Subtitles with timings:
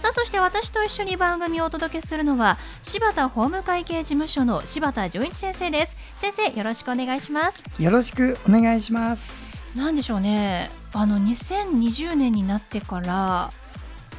[0.00, 5.96] さあそして私と一緒に番組をお届けするのは柴田法務会計事務所の柴田純一先生です。
[6.16, 7.62] 先生よろしくお願いします。
[7.78, 9.38] よろしくお願いします。
[9.76, 10.70] なんでしょうね。
[10.94, 13.50] あの2020年になってから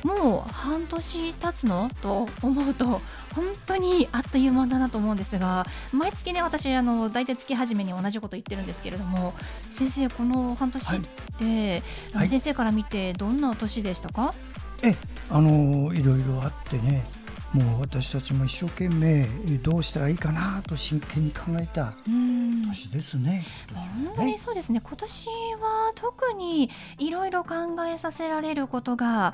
[0.04, 1.90] もう半年経つの？
[2.04, 9.34] と思うと本当にあっという間だなと思うんですが毎月ね私あの大体月初めに同じこと言ってるんですけれども
[9.72, 11.00] 先生この半年っ
[11.40, 11.82] て、
[12.14, 14.36] はい、先生から見てどんな年でしたか、
[14.84, 14.96] え
[15.30, 17.04] あのいろいろあってね
[17.54, 19.26] もう私たちも一生懸命
[19.62, 23.44] どうしたらいいかなと真剣に考えた年ですね。
[24.06, 24.80] 本当にそうですね。
[24.82, 25.28] 今年
[25.60, 27.56] は特にいろいろ考
[27.94, 29.34] えさせられることが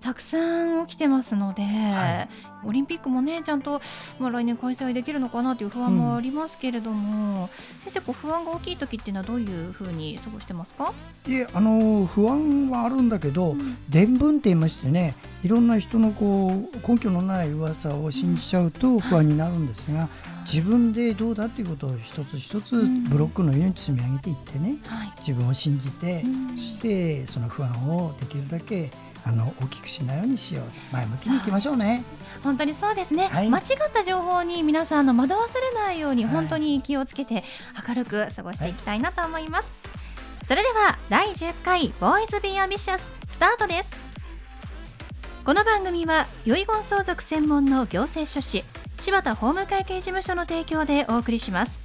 [0.00, 2.28] たくさん起きてますので、は
[2.64, 3.80] い、オリンピックもねちゃんと、
[4.18, 7.48] まあ、来年開催できるのかなという不安もありますけれども、うん、
[7.80, 10.92] 先生こう不安が大きい時っていうのはどういうふうに過ごしてますか？
[11.26, 20.08] いえあの不安はあるんだけど、うん、伝聞って言いましてねいろんな人のこう根拠のない噂を信じちゃうと不安になるんですが、
[20.44, 22.74] 自分でどうだっていうことを一つ一つ
[23.08, 24.76] ブロックのように積み上げていってね、
[25.18, 26.24] 自分を信じて、
[26.56, 28.90] そしてその不安をできるだけ
[29.28, 30.64] あの大きくしないようにしよう。
[30.90, 32.02] 前向きにいきましょうね。
[32.42, 37.44] 本当にそうですね、はい、間違った情報に皆さんの惑わされないように本当に気をつけて
[37.86, 43.94] 明るく過ごしていきたいなと思います、はい、それでは第10回ボーイズビーアンビシャススタートです。
[45.44, 48.64] この番組は遺言相続専門の行政書士
[48.98, 51.78] 柴田法務会計事務所の提供でお送りします。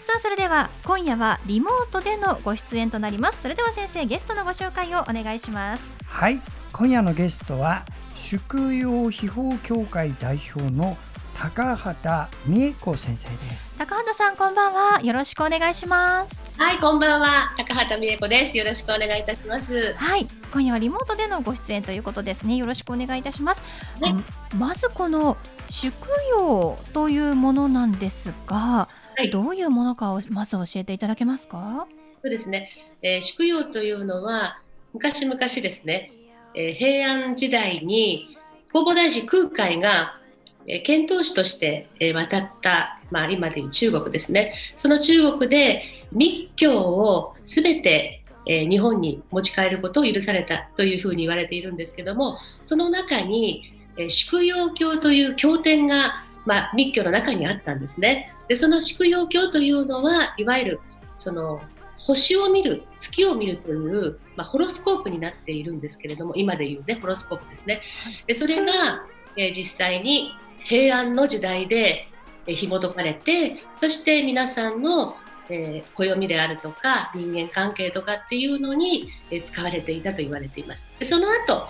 [0.00, 3.42] さあそれでは今夜はリモートでのご出演となります。
[3.42, 6.40] それでは先生ゲストのご紹介をお願いしますはい。
[6.72, 7.84] 今夜のゲストは
[8.14, 10.96] 宿用秘宝協会代表の
[11.36, 13.78] 高畑美恵子先生です。
[13.78, 15.00] 高畑さんこんばんは。
[15.00, 16.38] よろしくお願いします。
[16.58, 17.26] はいこんばんは。
[17.56, 18.56] 高畑美恵子です。
[18.56, 19.94] よろしくお願いいたします。
[19.94, 20.28] はい。
[20.52, 22.56] 今夜はリモートでのご出演ということですね。
[22.56, 23.62] よろしくお願いいたします、
[24.00, 24.14] はい、
[24.56, 25.38] まずこの
[25.70, 25.96] 宿
[26.38, 28.86] 用というものなんですが
[29.16, 31.86] はい、どういうものかをまず教えていただけますか？
[32.22, 32.70] そうですね、
[33.02, 34.58] えー、宿用というのは
[34.92, 36.12] 昔々ですね、
[36.54, 38.36] えー、平安時代に
[38.72, 40.18] 弘法大師空海が、
[40.66, 45.82] えー、遣唐使として、えー、渡った、まあ、今でいう中国ですねその中国で
[46.12, 58.34] 密教をすべて、えー、日本に持ち帰ることを許されたというふうに言われているんですけどもその中に、えー、宿用教という経典がまあ、密教の中にあったんですね。
[58.48, 60.80] でその宿養教というのはいわゆる
[61.14, 61.60] その
[61.96, 67.80] 星を見る月を見るという、まあ、ホロスコープになっているんですけれども今でいうねホロスコープですね。
[68.26, 69.04] でそれが、
[69.36, 70.34] えー、実際に
[70.64, 72.08] 平安の時代で、
[72.46, 75.16] えー、紐解かれてそして皆さんの、
[75.48, 80.88] えー、暦であるとか人間関係とかっていうのに、えー、使われていたと言われています。
[80.98, 81.68] でその後、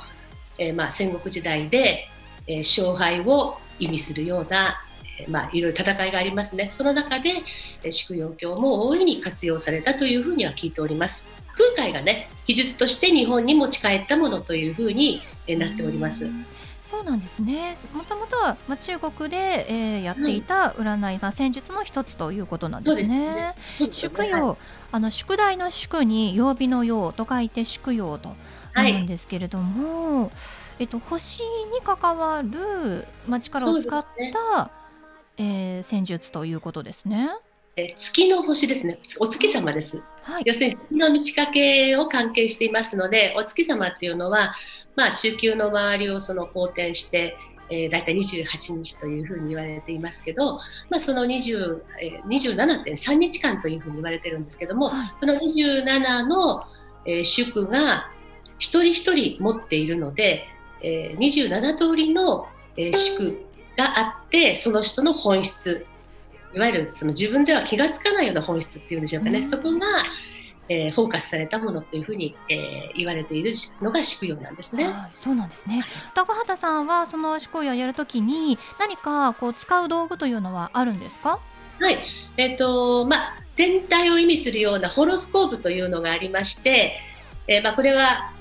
[0.59, 2.09] えーまあ、戦国時代で、
[2.47, 4.92] えー、勝敗を意味するような、え
[5.29, 6.69] まあ、いろいろ戦いがありますね。
[6.71, 7.43] その中で、
[7.83, 11.29] え宿養教も大いに活用されたというふうには聞いております。
[11.77, 16.29] 空海がね、技術として日本に持ち帰ったものというふうに、えなっております。
[16.89, 17.79] そうなんですね。
[17.95, 23.55] もともとは、まあ、中国で、えー、やっていた占い、まあ、戦術の一つということなんですね。
[23.79, 24.57] すね宿用、はい、
[24.93, 28.35] あの宿題の宿に曜日の曜と書いて宿用と
[28.75, 30.25] なるんですけれども。
[30.25, 30.31] はい
[30.79, 34.71] えっと、星に関わる、まあ、力を使った、ね
[35.37, 37.31] えー、戦術ということですね。
[37.75, 40.03] え月の星ですね、お月様です。
[40.23, 44.55] はい、要するに月の満ち欠けを関係していますので、お月様っていうのは、
[44.95, 47.35] まあ、中級の周りをその公転して、
[47.71, 50.57] えー、大体28日というふうに言われていますけど、
[50.91, 56.65] まあ、その20、えー、27.3日間というふうに言われてるんですけども、はい、その27の、
[57.07, 58.11] えー、祝が
[58.59, 60.47] 一人一人持っているので、
[60.83, 62.47] えー、27通りの、
[62.77, 63.43] えー、祝
[63.77, 65.87] があってその人の本質
[66.55, 69.87] いわゆるその自分では気が付かないような本質っていうんでしょうかね、うん、そこが、
[70.69, 74.85] えー、フォーカスされたものというふうに、えー、言われているのが宿用なんですね。
[74.85, 75.83] はい、そうなんですね。
[76.15, 81.39] 高畑さんはその宿用をやるときに何かこう使う道具というのはあるんですか？
[81.81, 81.97] はい、
[82.37, 86.93] えっ、ー、とまあ全体を意味するようなホロスコープというのがありまして、
[87.47, 88.33] えー、まあこれは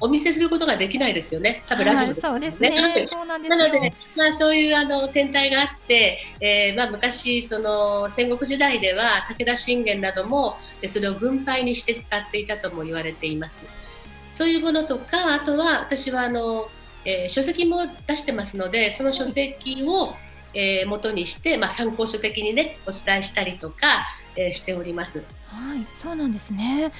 [0.00, 1.62] お見せすることができないですよね。
[1.68, 3.06] 多分ラジオで、そうですね。
[3.10, 13.66] そうなんですなので、まあそういうあの天体があって、えー、まあ昔その戦国時代では武田信玄などもそれを軍配にして使っていたとも言われています。
[14.32, 16.68] そういうものとか、あとは私はあの、
[17.04, 20.14] えー、書籍も出してますので、その書籍を、
[20.54, 24.06] えー、元にして、まあ、参考書的にねお伝えしたりとか、
[24.36, 25.18] えー、しております。
[25.46, 26.92] はい、そうなんですね。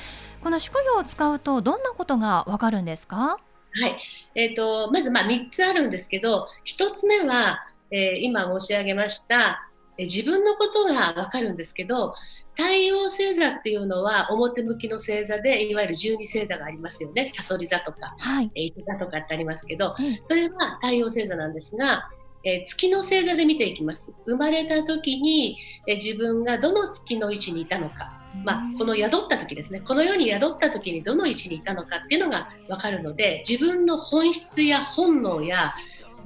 [0.42, 3.36] この宿業を使うとどんなことがわかるんですか？
[3.72, 4.00] はい、
[4.34, 7.60] えーと、まずまあ3つあるんですけど1つ目は、
[7.90, 12.14] えー、今申し上げました、えー、自分のことがわかるんですけど
[12.56, 17.26] 太陽星座っていうのは表向きの星座でいわゆる十二星座がありますよね。
[17.28, 19.94] さそり座とか、はい、えー、座とかってありますけど、
[20.24, 22.10] それは太陽星座なんですが
[22.44, 24.12] えー、月の星座で見ていきます。
[24.26, 28.20] 生まれた時に、えー、自分がどの月の位置にいたのか。
[28.44, 29.80] まあ、この宿った時ですね。
[29.80, 35.74] この世に宿った時にどの位置にいたのかっていうのが分かるので自分の本質や本能や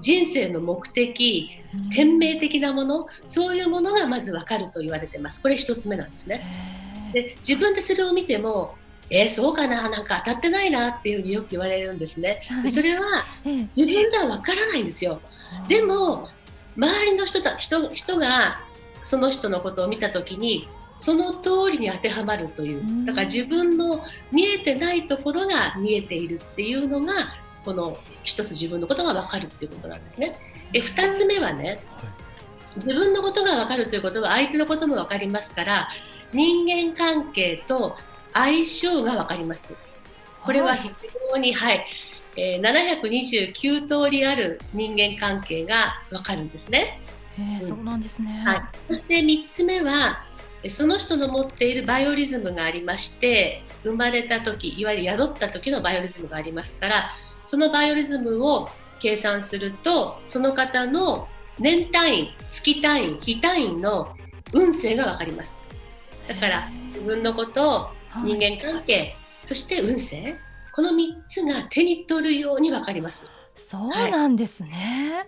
[0.00, 1.50] 人生の目的
[1.94, 5.40] 天命的なものそういうものがまず分かると言われてます。
[5.40, 6.42] これ1つ目なんですね。
[7.12, 8.74] で自分でそれを見ても
[9.10, 12.40] えー、そうかななんか当たってないなっていうふうによく言われるんですね。
[12.62, 13.24] でそれは
[13.76, 15.20] 自分では分からないんですよ。
[15.68, 16.28] でも
[16.76, 18.60] 周りの人た人人が
[19.02, 24.02] その人のことを見た時にその通りに当てはまるというだから自分の
[24.32, 27.12] 見えてないところが見えているっていうのが
[27.64, 30.36] この一つ自分のことが分かるっていうことなんですね。
[30.72, 31.80] で2つ目はね
[32.76, 35.88] 自分のことが分かるということは相手のことも分かりますから
[36.32, 37.96] 人間関係と
[38.34, 39.74] 相性が分かります。
[40.44, 40.90] これは非
[41.32, 41.86] 常に、はい、
[42.36, 45.74] えー、729通りある人間関係が
[46.10, 47.00] 分かるんですね。
[47.38, 50.24] えー、そうなんですね、はい、そして3つ目は
[50.68, 56.94] その人の持っているバイオリズムがありまして生まれた時いわゆる宿った時のバイオリズムがありますから
[57.44, 58.68] そのバイオリズムを
[59.00, 61.28] 計算するとその方の
[61.58, 64.16] 年単位月単位日単位の
[64.52, 65.60] 運勢が分かります。
[66.28, 67.90] だから自分のこと
[68.22, 70.36] 人間関係、はい、そして運勢。
[70.72, 73.26] この3つが手に取るように分かります。
[73.54, 75.26] そうなんですね、はい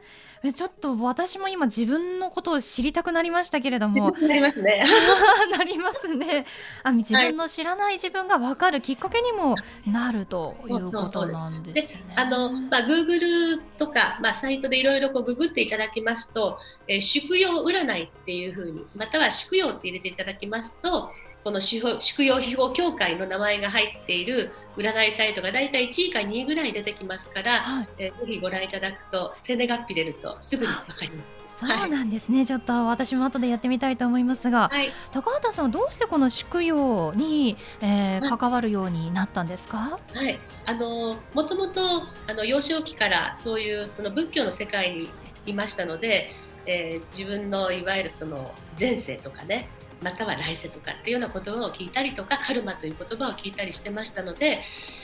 [0.53, 4.13] ちょっと私も今自分のことを知りたくなりましたけれども。
[4.13, 4.85] なりますね。
[5.57, 6.47] なりますね。
[6.83, 9.57] あ自分の知らない自分が分かるきっかけにも
[9.87, 12.15] なるということなんですね。
[12.17, 21.11] あのまあ Google とかまあサイトでいろいろこうググっていただきますと、えー、宿用占いっていうふうにまたは宿用って入れていただきますと
[21.47, 31.47] この宿用秘宝協会の名前が入っている占いサイトがだいたい1位か2位ぐらい出てきますから、はい、えー、ぜひご覧いただくと生年月日出るとすぐにわかります。
[31.61, 41.81] そうなんですね、はい、ちょっと私も後でやってみたいと思いますが、はい、高畑さんはどうしてこの宿用に、えー、関わるようになったんですか、はい、あのもともと
[42.27, 45.09] あの幼少期からそういうその仏教の世界に
[45.47, 46.29] いましたので、
[46.67, 49.69] えー、自分のいわゆるその前世とかね
[50.07, 54.61] または来世とかっていうような言葉を聞いたりとかカルマという言葉を聞いたりしてましたので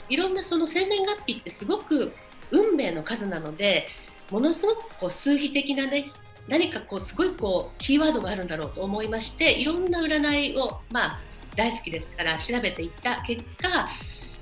[0.08, 2.12] いろんなその生年月日ってすごく
[2.52, 3.88] 運命の数なので
[4.30, 6.12] ものすごくこう数比的なね
[6.46, 11.20] 何かこうすごいこうキーワードがあるんだろうと思いましていろんな占いをまあ
[11.56, 13.88] 大好きですから調べていった結果、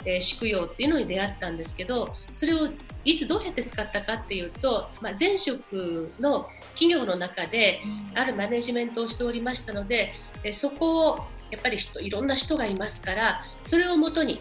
[0.05, 2.69] えー、宿用っていうのに出会ったんですけどそれを
[3.05, 7.81] いつどうやって使ったかっていうと、まあ、前職の企業の中で
[8.15, 11.19] あるマネジメントをしておりましたのででそこを
[11.51, 14.41] やっぱり人いろんな人がいますからそれをもとに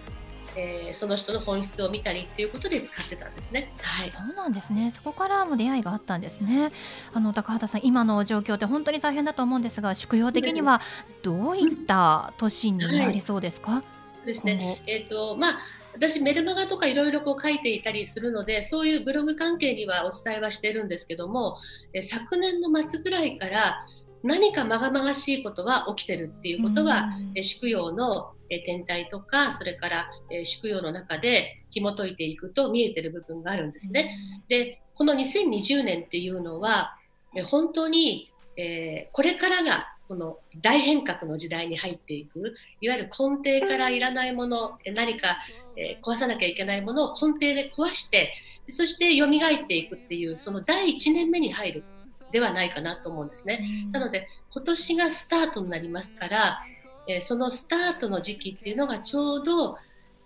[0.55, 3.71] えー、その人の本質を見たりっていうことで使ってたんですね。
[3.81, 4.91] はい、そうなんですね。
[4.91, 6.71] そこからも出会いがあったんですね。
[7.13, 10.81] あの高畑さん、今の状況って本当に大変だと思うんですが、宿用的には
[11.21, 13.73] どういった年になりそうですか？
[13.73, 13.83] は
[14.23, 14.81] い、ですね。
[14.87, 15.59] えっ、ー、とまあ
[15.93, 21.57] 私メルマガとかいろいろこう書いていたりするのでそういうブログ関係にはお伝えはしてるんですけども
[21.93, 23.85] え昨年の末ぐらいから
[24.23, 28.31] 何かまがまがしいことは起きてるっていうことは、え宿用の
[28.65, 30.09] 天体とかそれから
[30.43, 34.15] 宿用の中で紐解いていくと見えてる部分があるんですね。
[34.47, 36.97] でこの2020年っていうのは
[37.45, 45.37] 本当に、えー、これからがこの大変革の時代に入っていくいわゆる根底からいらないもの何か、
[45.77, 48.33] えー、壊さなきゃいけないものを根底で壊して
[48.69, 51.83] そして蘇っていくっていうその第1年目に入る
[52.31, 53.89] ではないかなと思うんですね。
[53.91, 56.63] なので今年がスタートになりますから、
[57.07, 59.77] えー、そのスタートの時期っていうのがちょうど、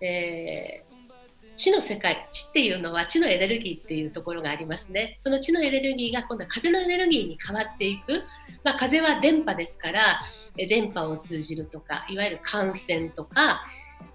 [0.01, 5.15] えー、地の世界地っていうのは地のエネルギーっていうところがありますね。
[5.17, 8.24] その地のエネルギーが今度は風のエネルギーに変わっていく、
[8.63, 10.22] まあ、風は電波ですから
[10.55, 13.65] 電波を通じるとかいわゆる感染とか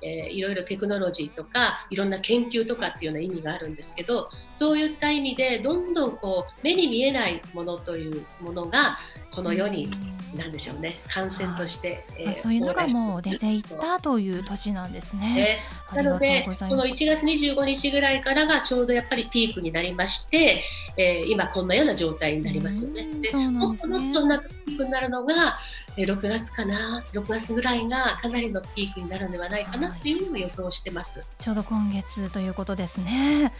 [0.03, 8.99] えー、いろいろテクノロジーとかいろんな研究とかっていうような意味があるんですけどそういった意味でどんどんこう目に見えないものというものが
[9.31, 9.91] この世に
[10.35, 15.59] なんでしょうね感染として、えー、そういうのがもう出ていったという年なんですね。
[15.93, 20.63] なのでこの1月25日ぐらいからがちょうどやっぱりピークになりまして、
[20.97, 23.09] えー、今こんなような状態になりますよね。
[23.21, 25.59] で、ね、もっともっとなピークになるのが
[25.97, 31.25] 6月かな6月ぐらいがかなりのピークになるのではないかなっていうのを予想してます。
[31.39, 33.53] ちょうど今月ということですね。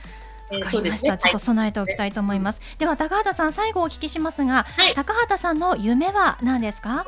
[0.51, 2.61] わかりました、ね、ちょっと備えておきたいと思います。
[2.61, 7.07] はい、では高畑さん最後お聞きしますが、はい、高畑さんの夢は何ですか？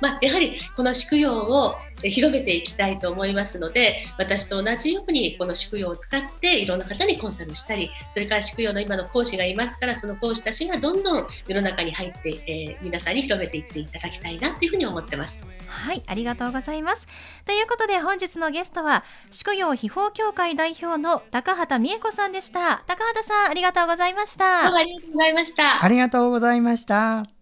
[0.00, 15.46] まあ、やはりこの宿養を広めていきたいと思いますので私と同じようにこの宿養を使っていろんな方にコンサルしたりそれから宿養の今の講師がいますからその講師たちがどんどん世の中に入って、えー、皆さんに広めていっていただきたいなというふうに思ってます。
[15.66, 17.06] はいありがとうございます。
[17.44, 22.84] ということで本日のゲストは宿養秘宝協会代表の高畑美恵子さんでした。
[22.86, 24.64] 高畑さんありがとうございました。
[24.64, 25.84] どうもありがとうございました。
[25.84, 27.35] ありがとうございました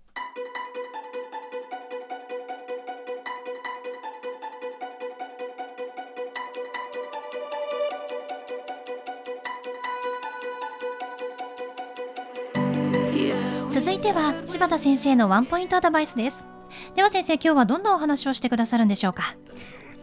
[14.55, 16.47] 柴田先生のワンポイントアドバイスです。
[16.95, 19.37] では先生今日はどんなお話をしてくださるんでしょうか？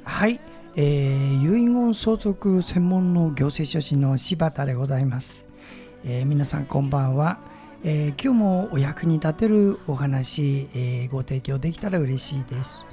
[0.03, 0.41] はい、
[0.75, 5.47] えー、遺言相続専門の行政書士の柴田でございます、
[6.03, 7.39] えー、皆さんこんばんは、
[7.85, 12.85] えー、今日もお役に立てるお話、えー、ご提供できたら嬉しいです、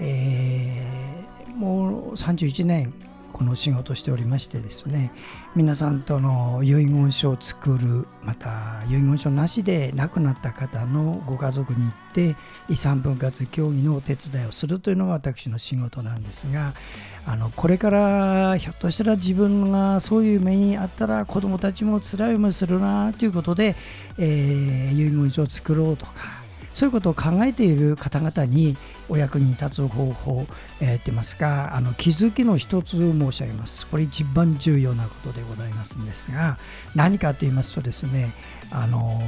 [0.00, 2.92] えー、もう31年
[3.32, 5.12] この仕事しておりましてですね
[5.54, 12.36] 皆さんとの遺言書を作るまた遺言書なしで亡くなった方のご家族に行って
[12.68, 16.74] 遺産分割協議のお手伝いをするというのが私の仕事なんですが
[17.26, 23.76] あのこれからひょっとしたら自分がそういう目にあったら子どもたちも辛い思いするなということで、
[24.18, 26.39] えー、遺言書を作ろうとか
[26.74, 28.76] そういうことを考えている方々に
[29.08, 30.46] お役に立つ方法、
[30.80, 33.86] えー、ってますかあの気づきの一つを申し上げます。
[33.86, 36.58] これ一番重要なことでございますんですが
[36.94, 38.32] 何かと言いますとですね
[38.70, 39.20] あの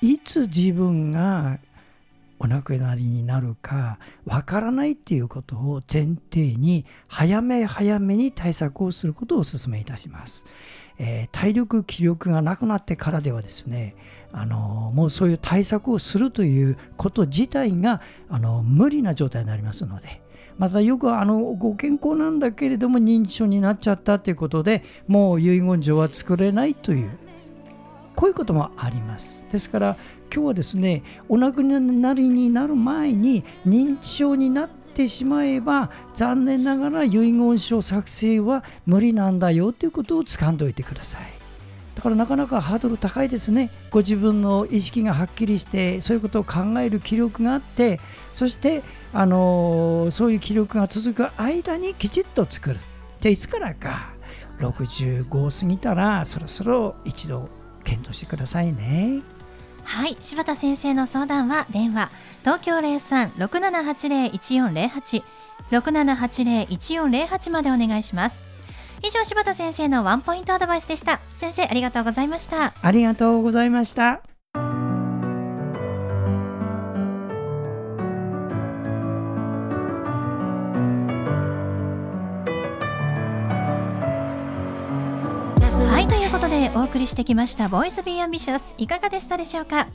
[0.00, 1.58] いつ自分が
[2.38, 10.46] お亡くなりになるかわからないっていうことを前提に早め早めに対策をすることをお勧めいたします。
[10.98, 13.94] えー、体力気力がなくなってからではですね
[14.32, 20.22] あのもうそういう対策をするということ自体があの無理な状態になりますので
[20.58, 27.10] またよくあのご健康なんだけれども認知症になっちゃったということでもう遺言状は作れないという
[28.14, 29.96] こういうこともありますですから
[30.32, 41.41] 今日はですねお亡くなりになる前に認知症になってしまえば残念ながら遺言書作成は無理なんだよということを掴んでおいてください。
[41.94, 43.70] だからなかなかハードル高いですね。
[43.90, 48.00] ご自分の意識がはっきりしてそういうことを考える気力があって
[48.34, 48.82] そして
[49.12, 52.76] あのそういう気力が続く間にきちっと作る。
[53.20, 54.12] じゃあいつからか。
[54.58, 57.50] 65過ぎたらそろそろ一度
[57.84, 59.20] 検討してくださいね。
[59.84, 65.24] はい柴田先生の相談は電話東京0367801408
[65.70, 68.51] 6780-1408までお願いします。
[69.04, 71.20] 以上柴田先生のワンポイントアドバイスでした。
[71.34, 72.72] 先生ありがとうございました。
[72.80, 74.31] ありがとうございました。
[86.76, 89.88] お送りしてきました「ボイスビーアンビシャスいかがでしたでしょうか？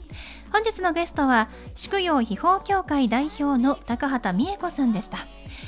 [0.52, 5.18] 本日のゲストは宿曜秘宝協会代表の高畑美恵子さんでした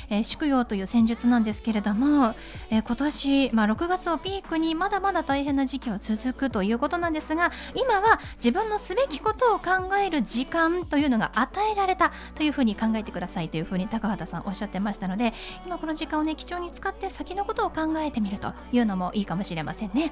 [0.09, 2.35] えー、宿曜という占術なんですけれども、
[2.69, 15.33] えー、今年、まあ、6月をピークにまだまだ大変な時期は続くということなんですが今は自分のすべきことを考える時間というのが与えられたというふうに考えてくださいというふうに高畑さんおっしゃってましたので
[15.65, 20.11] 今この時間をね貴重に使って先のことを考えてみるというのもいいかもしれませんね。